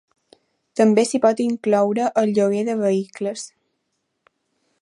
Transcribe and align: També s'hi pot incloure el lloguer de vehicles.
També 0.79 1.03
s'hi 1.09 1.21
pot 1.25 1.43
incloure 1.45 2.09
el 2.23 2.35
lloguer 2.39 2.65
de 2.71 2.79
vehicles. 2.83 3.45